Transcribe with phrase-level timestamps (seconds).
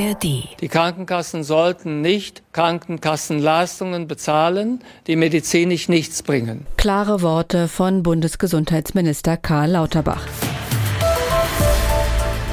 [0.00, 0.24] ARD.
[0.60, 6.66] Die Krankenkassen sollten nicht Krankenkassenleistungen bezahlen, die medizinisch nichts bringen.
[6.76, 10.26] Klare Worte von Bundesgesundheitsminister Karl Lauterbach.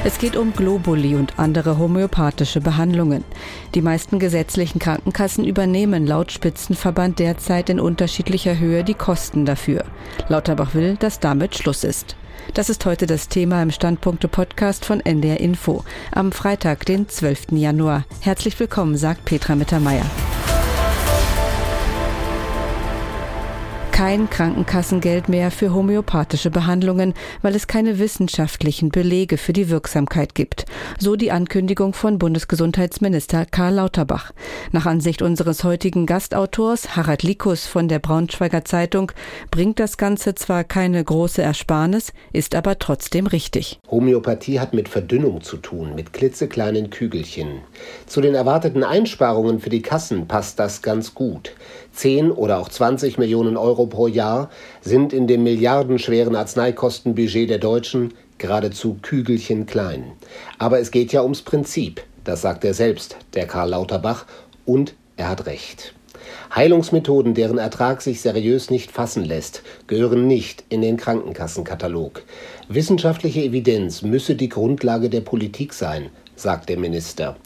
[0.08, 3.24] Es geht um Globuli und andere homöopathische Behandlungen.
[3.74, 9.84] Die meisten gesetzlichen Krankenkassen übernehmen laut Spitzenverband derzeit in unterschiedlicher Höhe die Kosten dafür.
[10.28, 12.16] Lauterbach will, dass damit Schluss ist.
[12.54, 17.48] Das ist heute das Thema im Standpunkte-Podcast von NDR Info am Freitag, den 12.
[17.50, 18.04] Januar.
[18.20, 20.06] Herzlich willkommen, sagt Petra Mittermeier.
[23.98, 30.66] Kein Krankenkassengeld mehr für homöopathische Behandlungen, weil es keine wissenschaftlichen Belege für die Wirksamkeit gibt.
[31.00, 34.30] So die Ankündigung von Bundesgesundheitsminister Karl Lauterbach.
[34.70, 39.10] Nach Ansicht unseres heutigen Gastautors Harald Likus von der Braunschweiger Zeitung
[39.50, 43.80] bringt das Ganze zwar keine große Ersparnis, ist aber trotzdem richtig.
[43.90, 47.62] Homöopathie hat mit Verdünnung zu tun, mit klitzekleinen Kügelchen.
[48.06, 51.56] Zu den erwarteten Einsparungen für die Kassen passt das ganz gut.
[51.94, 54.50] 10 oder auch 20 Millionen Euro pro Jahr
[54.80, 60.12] sind in dem milliardenschweren Arzneikostenbudget der Deutschen geradezu Kügelchen klein.
[60.58, 64.26] Aber es geht ja ums Prinzip, das sagt er selbst, der Karl Lauterbach,
[64.64, 65.94] und er hat recht.
[66.54, 72.22] Heilungsmethoden, deren Ertrag sich seriös nicht fassen lässt, gehören nicht in den Krankenkassenkatalog.
[72.68, 77.36] Wissenschaftliche Evidenz müsse die Grundlage der Politik sein, sagt der Minister.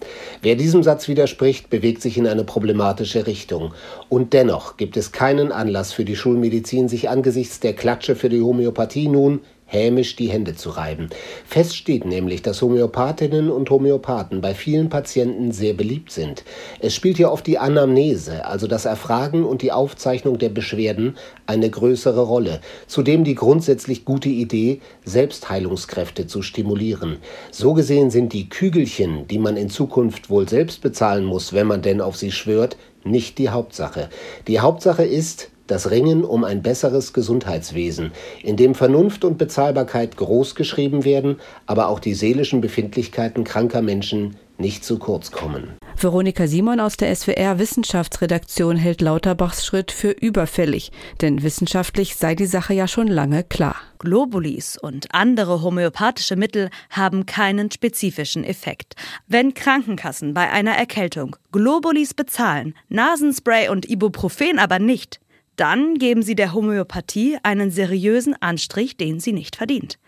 [0.42, 3.74] Wer diesem Satz widerspricht, bewegt sich in eine problematische Richtung.
[4.08, 8.42] Und dennoch gibt es keinen Anlass für die Schulmedizin, sich angesichts der Klatsche für die
[8.42, 9.40] Homöopathie nun
[9.72, 11.08] hämisch die Hände zu reiben.
[11.46, 16.44] Fest steht nämlich, dass Homöopathinnen und Homöopathen bei vielen Patienten sehr beliebt sind.
[16.80, 21.70] Es spielt hier oft die Anamnese, also das Erfragen und die Aufzeichnung der Beschwerden, eine
[21.70, 22.60] größere Rolle.
[22.86, 27.16] Zudem die grundsätzlich gute Idee, Selbstheilungskräfte zu stimulieren.
[27.50, 31.80] So gesehen sind die Kügelchen, die man in Zukunft wohl selbst bezahlen muss, wenn man
[31.80, 34.10] denn auf sie schwört, nicht die Hauptsache.
[34.46, 38.12] Die Hauptsache ist, das Ringen um ein besseres Gesundheitswesen,
[38.42, 41.36] in dem Vernunft und Bezahlbarkeit großgeschrieben werden,
[41.66, 45.76] aber auch die seelischen Befindlichkeiten kranker Menschen nicht zu kurz kommen.
[45.96, 50.90] Veronika Simon aus der SWR Wissenschaftsredaktion hält Lauterbachs Schritt für überfällig,
[51.20, 53.76] denn wissenschaftlich sei die Sache ja schon lange klar.
[53.98, 58.94] Globulis und andere homöopathische Mittel haben keinen spezifischen Effekt.
[59.28, 65.20] Wenn Krankenkassen bei einer Erkältung Globulis bezahlen, Nasenspray und Ibuprofen aber nicht,
[65.56, 69.98] dann geben Sie der Homöopathie einen seriösen Anstrich, den sie nicht verdient.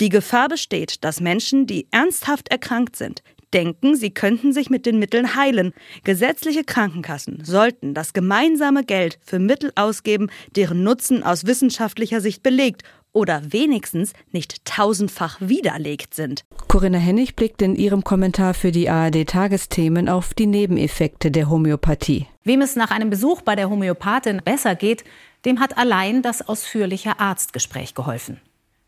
[0.00, 3.22] Die Gefahr besteht, dass Menschen, die ernsthaft erkrankt sind,
[3.54, 5.72] denken, sie könnten sich mit den Mitteln heilen.
[6.02, 12.82] Gesetzliche Krankenkassen sollten das gemeinsame Geld für Mittel ausgeben, deren Nutzen aus wissenschaftlicher Sicht belegt
[13.14, 16.44] oder wenigstens nicht tausendfach widerlegt sind.
[16.68, 22.26] Corinna Hennig blickt in ihrem Kommentar für die ARD Tagesthemen auf die Nebeneffekte der Homöopathie.
[22.42, 25.04] Wem es nach einem Besuch bei der Homöopathin besser geht,
[25.46, 28.40] dem hat allein das ausführliche Arztgespräch geholfen.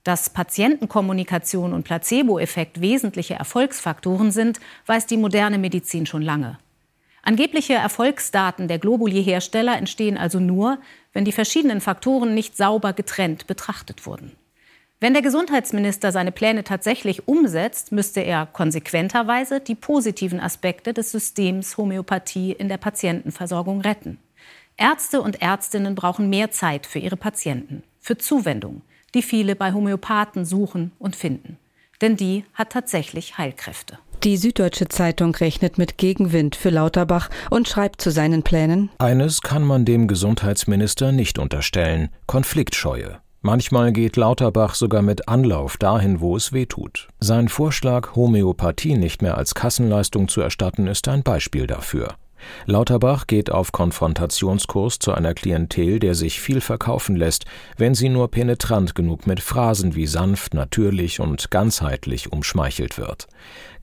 [0.04, 6.58] Dass Patientenkommunikation und Placebo-Effekt wesentliche Erfolgsfaktoren sind, weiß die moderne Medizin schon lange.
[7.26, 10.78] Angebliche Erfolgsdaten der Globuli-Hersteller entstehen also nur,
[11.12, 14.30] wenn die verschiedenen Faktoren nicht sauber getrennt betrachtet wurden.
[15.00, 21.76] Wenn der Gesundheitsminister seine Pläne tatsächlich umsetzt, müsste er konsequenterweise die positiven Aspekte des Systems
[21.76, 24.18] Homöopathie in der Patientenversorgung retten.
[24.76, 28.82] Ärzte und Ärztinnen brauchen mehr Zeit für ihre Patienten, für Zuwendung,
[29.14, 31.58] die viele bei Homöopathen suchen und finden.
[32.00, 33.98] Denn die hat tatsächlich Heilkräfte.
[34.26, 39.62] Die Süddeutsche Zeitung rechnet mit Gegenwind für Lauterbach und schreibt zu seinen Plänen Eines kann
[39.62, 43.18] man dem Gesundheitsminister nicht unterstellen Konfliktscheue.
[43.40, 47.06] Manchmal geht Lauterbach sogar mit Anlauf dahin, wo es weh tut.
[47.20, 52.16] Sein Vorschlag, Homöopathie nicht mehr als Kassenleistung zu erstatten, ist ein Beispiel dafür.
[52.66, 57.44] Lauterbach geht auf Konfrontationskurs zu einer Klientel, der sich viel verkaufen lässt,
[57.76, 63.28] wenn sie nur penetrant genug mit Phrasen wie sanft, natürlich und ganzheitlich umschmeichelt wird.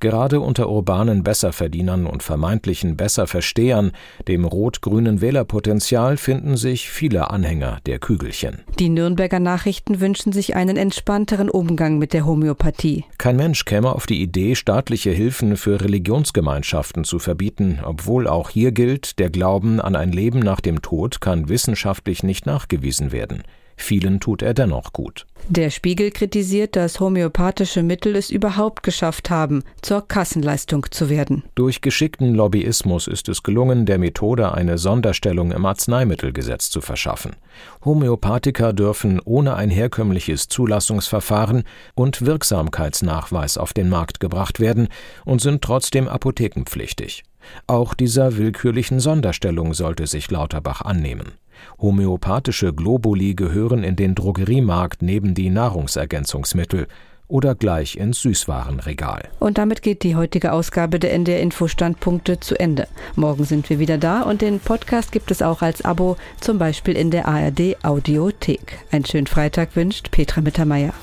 [0.03, 3.93] Gerade unter urbanen Besserverdienern und vermeintlichen Besserverstehern,
[4.27, 8.63] dem rot-grünen Wählerpotenzial, finden sich viele Anhänger der Kügelchen.
[8.79, 13.05] Die Nürnberger Nachrichten wünschen sich einen entspannteren Umgang mit der Homöopathie.
[13.17, 18.73] Kein Mensch käme auf die Idee, staatliche Hilfen für Religionsgemeinschaften zu verbieten, obwohl auch hier
[18.73, 23.43] gilt, der Glauben an ein Leben nach dem Tod kann wissenschaftlich nicht nachgewiesen werden.
[23.77, 25.25] Vielen tut er dennoch gut.
[25.47, 31.43] Der Spiegel kritisiert, dass homöopathische Mittel es überhaupt geschafft haben, zur Kassenleistung zu werden.
[31.55, 37.37] Durch geschickten Lobbyismus ist es gelungen, der Methode eine Sonderstellung im Arzneimittelgesetz zu verschaffen.
[37.85, 41.63] Homöopathiker dürfen ohne ein herkömmliches Zulassungsverfahren
[41.95, 44.89] und Wirksamkeitsnachweis auf den Markt gebracht werden
[45.23, 47.23] und sind trotzdem apothekenpflichtig.
[47.67, 51.33] Auch dieser willkürlichen Sonderstellung sollte sich Lauterbach annehmen.
[51.79, 56.87] Homöopathische Globuli gehören in den Drogeriemarkt neben die Nahrungsergänzungsmittel
[57.27, 59.29] oder gleich ins Süßwarenregal.
[59.39, 62.87] Und damit geht die heutige Ausgabe der NDR Info Standpunkte zu Ende.
[63.15, 66.95] Morgen sind wir wieder da und den Podcast gibt es auch als Abo, zum Beispiel
[66.95, 68.79] in der ARD Audiothek.
[68.91, 70.93] Einen schönen Freitag wünscht Petra Mittermeier.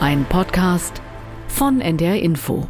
[0.00, 1.02] Ein Podcast
[1.52, 2.68] von NDR Info.